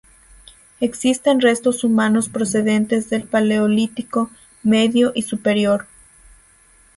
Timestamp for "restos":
1.41-1.83